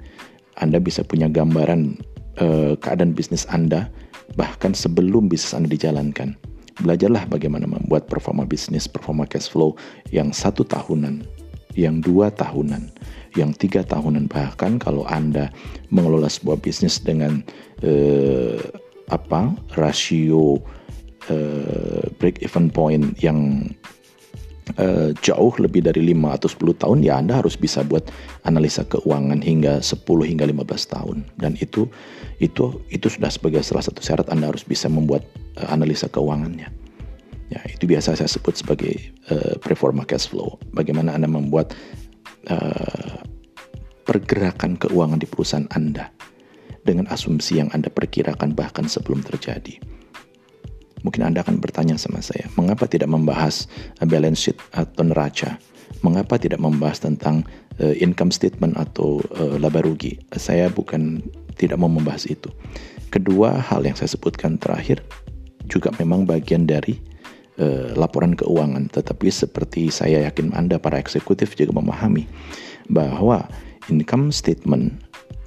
Anda 0.56 0.80
bisa 0.80 1.04
punya 1.04 1.28
gambaran 1.28 2.00
uh, 2.40 2.74
keadaan 2.80 3.12
bisnis 3.12 3.44
Anda 3.48 3.88
bahkan 4.34 4.74
sebelum 4.74 5.30
bisnis 5.30 5.54
Anda 5.54 5.70
dijalankan. 5.70 6.36
Belajarlah 6.76 7.24
bagaimana 7.32 7.64
membuat 7.64 8.04
performa 8.04 8.44
bisnis, 8.44 8.84
performa 8.84 9.24
cash 9.24 9.48
flow 9.48 9.80
yang 10.12 10.28
satu 10.28 10.60
tahunan, 10.60 11.24
yang 11.72 12.04
dua 12.04 12.28
tahunan, 12.28 12.92
yang 13.32 13.56
tiga 13.56 13.80
tahunan. 13.80 14.28
Bahkan 14.28 14.84
kalau 14.84 15.08
Anda 15.08 15.48
mengelola 15.88 16.28
sebuah 16.28 16.60
bisnis 16.60 17.00
dengan 17.00 17.40
uh, 17.80 18.60
apa 19.08 19.54
rasio 19.78 20.60
uh, 21.30 22.04
break 22.18 22.42
even 22.42 22.68
point 22.68 23.16
yang 23.22 23.70
uh, 24.74 25.14
jauh 25.22 25.54
lebih 25.62 25.86
dari 25.86 26.02
5 26.10 26.36
atau 26.36 26.48
10 26.50 26.82
tahun 26.82 26.98
ya 27.06 27.22
Anda 27.22 27.38
harus 27.38 27.54
bisa 27.54 27.86
buat 27.86 28.10
analisa 28.42 28.82
keuangan 28.82 29.38
hingga 29.38 29.78
10 29.78 30.02
hingga 30.02 30.44
15 30.50 30.94
tahun 30.94 31.18
dan 31.38 31.54
itu 31.62 31.86
itu 32.42 32.82
itu 32.90 33.06
sudah 33.06 33.30
sebagai 33.30 33.62
salah 33.62 33.86
satu 33.86 34.02
syarat 34.02 34.26
Anda 34.28 34.50
harus 34.50 34.66
bisa 34.66 34.90
membuat 34.90 35.22
uh, 35.60 35.70
analisa 35.70 36.10
keuangannya. 36.10 36.68
Ya, 37.46 37.62
itu 37.70 37.86
biasa 37.86 38.18
saya 38.18 38.26
sebut 38.26 38.58
sebagai 38.58 39.14
uh, 39.30 39.54
performa 39.62 40.02
cash 40.02 40.26
flow. 40.26 40.58
Bagaimana 40.74 41.14
Anda 41.14 41.30
membuat 41.30 41.78
uh, 42.50 43.22
pergerakan 44.02 44.74
keuangan 44.74 45.22
di 45.22 45.30
perusahaan 45.30 45.70
Anda 45.70 46.10
dengan 46.82 47.06
asumsi 47.06 47.62
yang 47.62 47.70
Anda 47.70 47.86
perkirakan 47.86 48.54
bahkan 48.58 48.90
sebelum 48.90 49.22
terjadi. 49.22 49.78
Mungkin 51.06 51.22
Anda 51.22 51.46
akan 51.46 51.62
bertanya 51.62 51.94
sama 51.94 52.18
saya, 52.18 52.50
mengapa 52.58 52.90
tidak 52.90 53.06
membahas 53.06 53.70
uh, 54.02 54.06
balance 54.10 54.42
sheet 54.42 54.58
atau 54.74 55.06
neraca? 55.06 55.54
Mengapa 56.02 56.34
tidak 56.34 56.58
membahas 56.58 56.98
tentang 56.98 57.46
uh, 57.78 57.94
income 58.02 58.34
statement 58.34 58.74
atau 58.74 59.22
uh, 59.38 59.54
laba 59.62 59.86
rugi? 59.86 60.18
Saya 60.34 60.66
bukan 60.66 61.22
tidak 61.54 61.78
mau 61.78 61.86
membahas 61.86 62.26
itu. 62.26 62.50
Kedua 63.14 63.62
hal 63.62 63.86
yang 63.86 63.94
saya 63.94 64.10
sebutkan 64.10 64.58
terakhir 64.58 64.98
juga 65.70 65.94
memang 65.94 66.26
bagian 66.26 66.66
dari 66.66 66.98
uh, 67.62 67.94
laporan 67.94 68.34
keuangan, 68.34 68.90
tetapi 68.90 69.30
seperti 69.30 69.94
saya 69.94 70.26
yakin 70.26 70.52
Anda 70.58 70.82
para 70.82 70.98
eksekutif 70.98 71.54
juga 71.54 71.70
memahami 71.78 72.26
bahwa 72.90 73.46
income 73.86 74.34
statement 74.34 74.98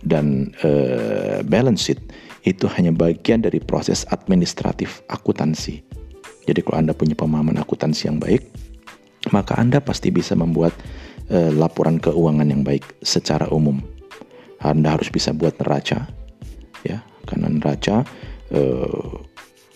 dan 0.08 0.56
uh, 0.64 1.44
balance 1.44 1.84
sheet 1.84 2.00
itu 2.48 2.66
hanya 2.76 2.96
bagian 2.96 3.44
dari 3.44 3.60
proses 3.60 4.08
administratif 4.10 5.04
akuntansi. 5.12 5.84
Jadi 6.48 6.60
kalau 6.66 6.78
Anda 6.82 6.94
punya 6.96 7.14
pemahaman 7.14 7.60
akuntansi 7.60 8.10
yang 8.10 8.18
baik, 8.18 8.42
maka 9.30 9.60
Anda 9.60 9.84
pasti 9.84 10.10
bisa 10.10 10.34
membuat 10.34 10.72
uh, 11.30 11.52
laporan 11.54 12.00
keuangan 12.00 12.48
yang 12.48 12.64
baik 12.64 12.88
secara 13.04 13.46
umum. 13.52 13.84
Anda 14.60 14.96
harus 14.96 15.08
bisa 15.08 15.32
buat 15.32 15.56
neraca, 15.60 16.08
ya, 16.84 17.00
karena 17.28 17.48
neraca 17.48 18.04
uh, 18.52 19.12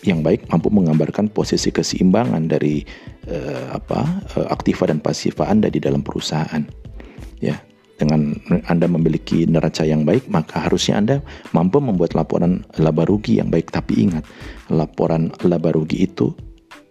yang 0.04 0.20
baik 0.20 0.52
mampu 0.52 0.68
menggambarkan 0.68 1.32
posisi 1.32 1.72
keseimbangan 1.72 2.52
dari 2.52 2.84
uh, 3.32 3.80
apa 3.80 4.04
uh, 4.36 4.48
aktiva 4.52 4.92
dan 4.92 5.00
pasifa 5.00 5.48
Anda 5.48 5.72
di 5.72 5.80
dalam 5.80 6.04
perusahaan. 6.04 6.68
Ya, 7.40 7.60
dengan 7.98 8.34
Anda 8.66 8.90
memiliki 8.90 9.46
neraca 9.46 9.86
yang 9.86 10.04
baik, 10.04 10.28
maka 10.28 10.66
harusnya 10.66 10.98
Anda 10.98 11.16
mampu 11.54 11.78
membuat 11.78 12.18
laporan 12.18 12.66
laba 12.82 13.06
rugi 13.06 13.38
yang 13.38 13.54
baik. 13.54 13.70
Tapi 13.70 14.10
ingat, 14.10 14.26
laporan 14.74 15.30
laba 15.46 15.72
rugi 15.72 16.10
itu 16.10 16.34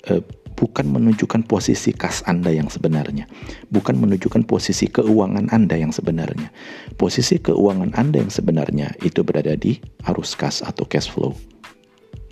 uh, 0.09 0.23
bukan 0.55 0.87
menunjukkan 0.95 1.51
posisi 1.51 1.91
kas 1.91 2.23
Anda 2.31 2.55
yang 2.55 2.71
sebenarnya, 2.71 3.27
bukan 3.75 3.99
menunjukkan 3.99 4.47
posisi 4.47 4.87
keuangan 4.87 5.51
Anda 5.51 5.75
yang 5.75 5.91
sebenarnya. 5.91 6.55
Posisi 6.95 7.43
keuangan 7.43 7.99
Anda 7.99 8.23
yang 8.23 8.31
sebenarnya 8.31 8.95
itu 9.03 9.27
berada 9.27 9.59
di 9.59 9.83
arus 10.07 10.39
kas 10.39 10.63
atau 10.63 10.87
cash 10.87 11.11
flow. 11.11 11.35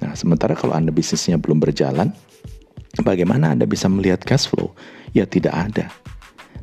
Nah, 0.01 0.15
sementara 0.15 0.55
kalau 0.55 0.79
Anda 0.79 0.95
bisnisnya 0.95 1.37
belum 1.37 1.59
berjalan, 1.61 2.15
bagaimana 3.03 3.53
Anda 3.53 3.67
bisa 3.67 3.91
melihat 3.91 4.23
cash 4.23 4.49
flow? 4.49 4.73
Ya 5.11 5.27
tidak 5.27 5.53
ada. 5.53 5.91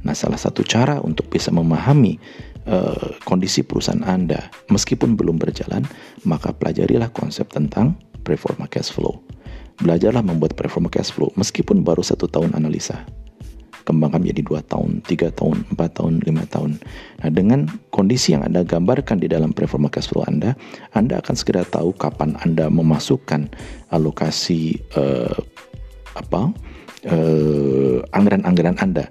Nah, 0.05 0.13
salah 0.13 0.37
satu 0.37 0.61
cara 0.61 0.99
untuk 1.01 1.31
bisa 1.31 1.49
memahami 1.49 2.19
uh, 2.67 3.17
kondisi 3.23 3.63
perusahaan 3.63 4.03
Anda 4.03 4.51
meskipun 4.69 5.15
belum 5.15 5.41
berjalan, 5.41 5.87
maka 6.27 6.53
pelajarilah 6.53 7.09
konsep 7.15 7.49
tentang 7.49 7.97
performa 8.21 8.67
cash 8.67 8.91
flow. 8.93 9.23
Belajarlah 9.77 10.25
membuat 10.25 10.57
performa 10.57 10.89
cash 10.89 11.13
flow 11.13 11.29
meskipun 11.37 11.85
baru 11.85 12.01
satu 12.01 12.25
tahun 12.25 12.57
analisa 12.57 13.05
kembangkan 13.87 14.19
menjadi 14.19 14.43
dua 14.43 14.59
tahun, 14.67 14.99
tiga 15.07 15.31
tahun, 15.31 15.63
empat 15.71 16.03
tahun, 16.03 16.19
lima 16.27 16.43
tahun. 16.51 16.75
Nah, 17.23 17.31
dengan 17.31 17.71
kondisi 17.95 18.35
yang 18.35 18.43
Anda 18.43 18.67
gambarkan 18.67 19.23
di 19.23 19.31
dalam 19.31 19.55
performa 19.55 19.87
cash 19.87 20.11
flow 20.11 20.27
Anda, 20.27 20.59
Anda 20.91 21.23
akan 21.23 21.35
segera 21.39 21.63
tahu 21.63 21.95
kapan 21.95 22.35
Anda 22.43 22.67
memasukkan 22.67 23.47
alokasi 23.95 24.75
uh, 24.99 25.39
apa 26.19 26.51
uh, 27.07 28.03
anggaran-anggaran 28.11 28.75
Anda 28.83 29.07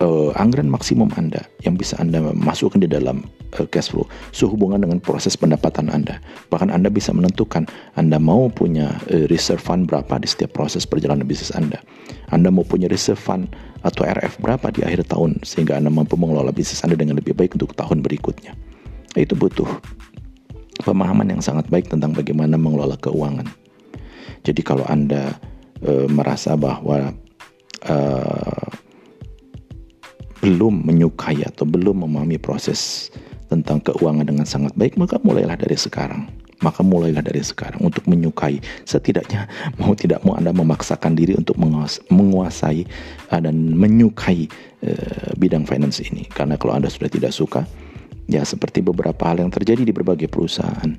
uh, 0.00 0.30
anggaran 0.36 0.68
maksimum 0.68 1.08
Anda 1.16 1.44
yang 1.64 1.76
bisa 1.80 1.96
Anda 2.00 2.20
masukkan 2.20 2.80
di 2.80 2.88
dalam 2.88 3.24
uh, 3.56 3.66
cash 3.68 3.92
flow 3.92 4.04
sehubungan 4.32 4.82
dengan 4.82 5.00
proses 5.00 5.36
pendapatan 5.38 5.88
Anda. 5.88 6.20
Bahkan 6.52 6.68
Anda 6.68 6.92
bisa 6.92 7.12
menentukan 7.12 7.68
Anda 7.96 8.20
mau 8.20 8.48
punya 8.52 8.96
uh, 9.12 9.24
reserve 9.32 9.62
fund 9.62 9.88
berapa 9.88 10.20
di 10.20 10.28
setiap 10.28 10.52
proses 10.56 10.84
perjalanan 10.84 11.24
bisnis 11.24 11.52
Anda. 11.54 11.80
Anda 12.34 12.52
mau 12.52 12.66
punya 12.66 12.90
reserve 12.90 13.20
fund 13.20 13.48
atau 13.86 14.02
RF 14.02 14.42
berapa 14.42 14.66
di 14.74 14.82
akhir 14.82 15.08
tahun 15.08 15.40
sehingga 15.46 15.78
Anda 15.78 15.88
mampu 15.88 16.18
mengelola 16.18 16.50
bisnis 16.50 16.82
Anda 16.82 16.98
dengan 16.98 17.16
lebih 17.16 17.36
baik 17.38 17.56
untuk 17.56 17.72
tahun 17.78 18.02
berikutnya. 18.02 18.52
Itu 19.16 19.32
butuh 19.32 19.68
pemahaman 20.84 21.32
yang 21.32 21.40
sangat 21.40 21.70
baik 21.72 21.88
tentang 21.88 22.12
bagaimana 22.12 22.60
mengelola 22.60 23.00
keuangan. 23.00 23.48
Jadi 24.44 24.60
kalau 24.60 24.84
Anda 24.86 25.32
uh, 25.82 26.06
merasa 26.10 26.54
bahwa 26.54 27.16
uh, 27.88 28.66
belum 30.40 30.84
menyukai 30.84 31.44
atau 31.44 31.64
belum 31.64 32.04
memahami 32.04 32.36
proses 32.36 33.08
tentang 33.46 33.78
keuangan 33.82 34.26
dengan 34.26 34.46
sangat 34.46 34.74
baik, 34.74 34.98
maka 34.98 35.22
mulailah 35.22 35.56
dari 35.56 35.78
sekarang. 35.78 36.26
Maka 36.64 36.80
mulailah 36.80 37.20
dari 37.20 37.44
sekarang 37.44 37.84
untuk 37.84 38.08
menyukai. 38.08 38.64
Setidaknya 38.88 39.44
mau 39.76 39.92
tidak 39.92 40.24
mau 40.24 40.40
Anda 40.40 40.56
memaksakan 40.56 41.12
diri 41.12 41.36
untuk 41.36 41.60
menguasai 42.08 42.88
uh, 43.28 43.40
dan 43.44 43.76
menyukai 43.76 44.48
uh, 44.88 45.30
bidang 45.36 45.68
finance 45.68 46.00
ini. 46.00 46.24
Karena 46.32 46.56
kalau 46.56 46.80
Anda 46.80 46.88
sudah 46.88 47.12
tidak 47.12 47.36
suka, 47.36 47.68
ya 48.24 48.40
seperti 48.40 48.80
beberapa 48.80 49.20
hal 49.28 49.44
yang 49.44 49.52
terjadi 49.52 49.84
di 49.84 49.92
berbagai 49.92 50.32
perusahaan. 50.32 50.96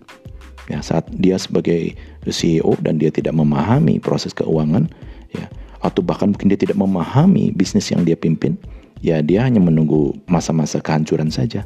Ya, 0.68 0.84
saat 0.84 1.08
dia 1.16 1.40
sebagai 1.40 1.96
CEO 2.28 2.76
dan 2.84 3.00
dia 3.00 3.08
tidak 3.08 3.32
memahami 3.32 4.04
proses 4.04 4.36
keuangan, 4.36 4.92
ya, 5.32 5.48
atau 5.80 6.04
bahkan 6.04 6.36
mungkin 6.36 6.52
dia 6.52 6.60
tidak 6.60 6.76
memahami 6.76 7.56
bisnis 7.56 7.88
yang 7.88 8.04
dia 8.04 8.20
pimpin, 8.20 8.60
ya 9.02 9.22
dia 9.22 9.46
hanya 9.46 9.62
menunggu 9.62 10.16
masa-masa 10.30 10.82
kehancuran 10.82 11.30
saja. 11.34 11.66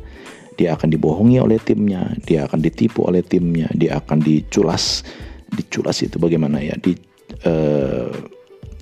Dia 0.59 0.75
akan 0.77 0.93
dibohongi 0.93 1.41
oleh 1.41 1.57
timnya, 1.57 2.11
dia 2.27 2.45
akan 2.45 2.59
ditipu 2.61 3.07
oleh 3.07 3.23
timnya, 3.23 3.71
dia 3.73 3.97
akan 3.97 4.21
diculas, 4.21 5.01
diculas 5.49 6.03
itu 6.03 6.19
bagaimana 6.21 6.59
ya? 6.61 6.75
Di 6.77 6.93
uh, 7.47 8.11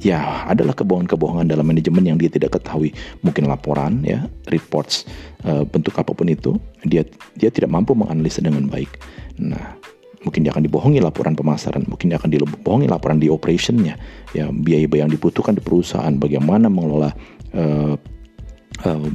ya 0.01 0.49
adalah 0.49 0.73
kebohongan-kebohongan 0.75 1.47
dalam 1.47 1.69
manajemen 1.69 2.03
yang 2.03 2.17
dia 2.17 2.27
tidak 2.27 2.57
ketahui. 2.59 2.91
Mungkin 3.23 3.47
laporan 3.47 4.01
ya, 4.03 4.27
reports 4.49 5.05
uh, 5.45 5.63
bentuk 5.63 5.95
apa 5.95 6.11
pun 6.11 6.27
itu, 6.27 6.57
dia 6.83 7.05
dia 7.37 7.53
tidak 7.53 7.69
mampu 7.71 7.95
menganalisa 7.95 8.43
dengan 8.43 8.65
baik. 8.67 8.89
Nah, 9.39 9.77
mungkin 10.25 10.43
dia 10.43 10.51
akan 10.51 10.67
dibohongi 10.67 10.99
laporan 10.99 11.37
pemasaran, 11.37 11.87
mungkin 11.87 12.11
dia 12.11 12.19
akan 12.19 12.33
dibohongi 12.33 12.91
laporan 12.91 13.23
di 13.23 13.31
operationnya, 13.31 13.95
ya 14.35 14.51
biaya-biaya 14.51 15.07
yang 15.07 15.13
dibutuhkan 15.13 15.55
di 15.55 15.63
perusahaan, 15.63 16.11
bagaimana 16.17 16.67
mengelola 16.67 17.13
uh, 17.55 17.95
uh, 18.85 19.09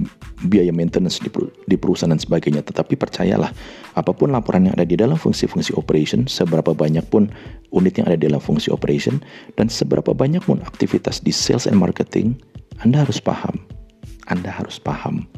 biaya 0.45 0.73
maintenance 0.75 1.21
di, 1.23 1.31
di 1.69 1.77
perusahaan 1.79 2.13
dan 2.13 2.21
sebagainya. 2.21 2.65
Tetapi 2.65 2.99
percayalah, 2.99 3.53
apa 3.95 4.13
pun 4.13 4.33
laporan 4.35 4.69
yang 4.69 4.75
ada 4.77 4.87
di 4.87 4.97
dalam 4.99 5.17
fungsi-fungsi 5.17 5.77
operation, 5.79 6.27
seberapa 6.29 6.75
banyak 6.75 7.05
pun 7.09 7.31
unit 7.73 7.97
yang 7.97 8.07
ada 8.11 8.19
di 8.19 8.27
dalam 8.29 8.43
fungsi 8.43 8.69
operation, 8.69 9.23
dan 9.57 9.71
seberapa 9.71 10.13
banyak 10.13 10.45
pun 10.45 10.61
aktivitas 10.65 11.23
di 11.25 11.33
sales 11.33 11.65
and 11.65 11.79
marketing, 11.79 12.37
Anda 12.83 13.07
harus 13.07 13.23
paham. 13.23 13.61
Anda 14.29 14.49
harus 14.49 14.81
paham 14.81 15.29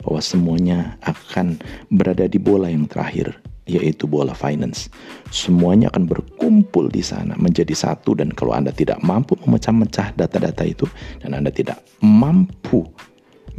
bahwa 0.00 0.20
semuanya 0.24 0.96
akan 1.04 1.60
berada 1.92 2.24
di 2.24 2.40
bola 2.40 2.72
yang 2.72 2.88
terakhir, 2.88 3.36
yaitu 3.68 4.08
bola 4.08 4.32
finance. 4.32 4.88
Semuanya 5.28 5.92
akan 5.92 6.08
berkumpul 6.08 6.88
di 6.88 7.04
sana 7.04 7.36
menjadi 7.36 7.76
satu 7.76 8.16
dan 8.16 8.32
kalau 8.32 8.56
Anda 8.56 8.72
tidak 8.72 8.98
mampu 9.04 9.36
memecah-mecah 9.44 10.16
data-data 10.16 10.64
itu 10.64 10.88
dan 11.20 11.36
Anda 11.36 11.52
tidak 11.52 11.84
mampu 12.00 12.88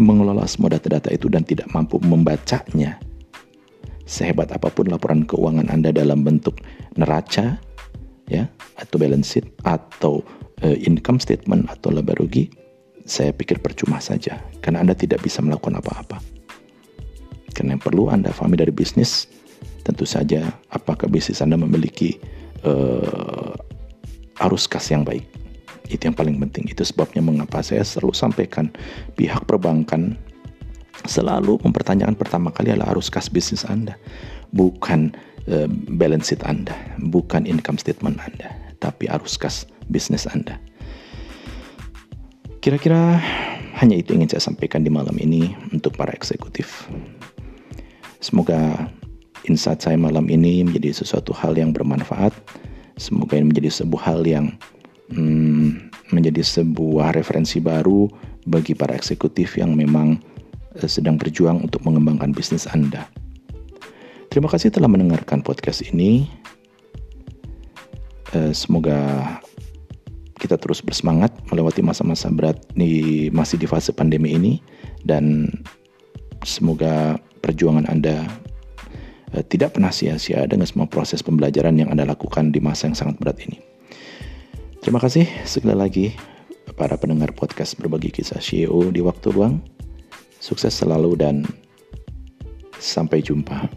mengelola 0.01 0.43
semua 0.49 0.73
data-data 0.73 1.13
itu 1.13 1.29
dan 1.29 1.45
tidak 1.45 1.69
mampu 1.71 2.01
membacanya. 2.01 2.97
Sehebat 4.09 4.51
apa 4.51 4.67
pun 4.73 4.91
laporan 4.91 5.23
keuangan 5.23 5.71
Anda 5.71 5.95
dalam 5.95 6.25
bentuk 6.27 6.59
neraca, 6.99 7.61
ya, 8.27 8.43
atau 8.75 8.95
balance 8.99 9.37
sheet, 9.37 9.47
atau 9.63 10.25
uh, 10.65 10.77
income 10.83 11.21
statement 11.21 11.71
atau 11.71 11.95
laba 11.95 12.11
rugi, 12.19 12.51
saya 13.07 13.31
pikir 13.31 13.63
percuma 13.63 14.03
saja 14.03 14.41
karena 14.59 14.83
Anda 14.83 14.97
tidak 14.97 15.23
bisa 15.23 15.39
melakukan 15.39 15.79
apa-apa. 15.79 16.19
Karena 17.55 17.79
yang 17.79 17.83
perlu 17.83 18.11
Anda 18.11 18.35
pahami 18.35 18.59
dari 18.59 18.75
bisnis, 18.75 19.31
tentu 19.87 20.03
saja 20.03 20.51
apakah 20.75 21.07
bisnis 21.07 21.39
Anda 21.39 21.55
memiliki 21.55 22.19
uh, 22.67 23.55
arus 24.43 24.67
kas 24.67 24.91
yang 24.91 25.07
baik 25.07 25.30
itu 25.91 26.07
yang 26.07 26.15
paling 26.15 26.39
penting. 26.39 26.71
Itu 26.71 26.87
sebabnya 26.87 27.19
mengapa 27.19 27.59
saya 27.59 27.83
selalu 27.83 28.15
sampaikan 28.15 28.71
pihak 29.19 29.43
perbankan 29.45 30.15
selalu 31.05 31.57
mempertanyakan 31.65 32.13
pertama 32.13 32.53
kali 32.53 32.73
adalah 32.73 32.93
arus 32.93 33.09
kas 33.09 33.31
bisnis 33.31 33.65
Anda, 33.65 33.97
bukan 34.53 35.13
uh, 35.49 35.65
balance 35.97 36.29
sheet 36.29 36.43
Anda, 36.45 36.75
bukan 37.09 37.49
income 37.49 37.81
statement 37.81 38.21
Anda, 38.21 38.53
tapi 38.83 39.09
arus 39.09 39.37
kas 39.39 39.65
bisnis 39.89 40.29
Anda. 40.29 40.61
Kira-kira 42.61 43.17
hanya 43.81 43.97
itu 43.97 44.13
ingin 44.13 44.29
saya 44.29 44.53
sampaikan 44.53 44.85
di 44.85 44.93
malam 44.93 45.17
ini 45.17 45.57
untuk 45.73 45.97
para 45.97 46.13
eksekutif. 46.13 46.85
Semoga 48.21 48.85
insight 49.49 49.81
saya 49.81 49.97
malam 49.97 50.29
ini 50.29 50.61
menjadi 50.61 51.01
sesuatu 51.01 51.33
hal 51.33 51.57
yang 51.57 51.73
bermanfaat. 51.73 52.29
Semoga 53.01 53.33
ini 53.41 53.49
menjadi 53.49 53.81
sebuah 53.81 54.13
hal 54.13 54.21
yang 54.29 54.53
hmm, 55.11 55.91
menjadi 56.15 56.43
sebuah 56.43 57.15
referensi 57.15 57.59
baru 57.59 58.07
bagi 58.47 58.73
para 58.73 58.95
eksekutif 58.95 59.59
yang 59.59 59.75
memang 59.77 60.17
uh, 60.79 60.89
sedang 60.89 61.19
berjuang 61.19 61.61
untuk 61.61 61.83
mengembangkan 61.85 62.33
bisnis 62.33 62.65
Anda. 62.71 63.07
Terima 64.31 64.47
kasih 64.47 64.71
telah 64.71 64.87
mendengarkan 64.87 65.43
podcast 65.43 65.83
ini. 65.83 66.27
Uh, 68.31 68.55
semoga 68.55 68.97
kita 70.39 70.55
terus 70.57 70.79
bersemangat 70.79 71.35
melewati 71.51 71.83
masa-masa 71.83 72.31
berat 72.31 72.57
di 72.73 73.27
masih 73.29 73.59
di 73.59 73.67
fase 73.67 73.91
pandemi 73.91 74.33
ini 74.33 74.53
dan 75.03 75.51
semoga 76.47 77.19
perjuangan 77.43 77.85
Anda 77.91 78.25
uh, 79.35 79.43
tidak 79.51 79.75
pernah 79.77 79.91
sia-sia 79.91 80.47
dengan 80.47 80.65
semua 80.65 80.87
proses 80.87 81.19
pembelajaran 81.21 81.75
yang 81.75 81.91
Anda 81.91 82.07
lakukan 82.07 82.55
di 82.55 82.63
masa 82.63 82.87
yang 82.87 82.97
sangat 82.97 83.19
berat 83.19 83.37
ini. 83.43 83.59
Terima 84.81 84.97
kasih 84.97 85.29
sekali 85.45 85.77
lagi 85.77 86.07
para 86.73 86.97
pendengar 86.97 87.37
podcast 87.37 87.77
berbagi 87.77 88.09
kisah 88.09 88.41
CEO 88.41 88.89
di 88.89 88.97
waktu 88.97 89.29
luang. 89.29 89.61
Sukses 90.41 90.73
selalu 90.73 91.13
dan 91.21 91.45
Sampai 92.81 93.21
jumpa. 93.21 93.69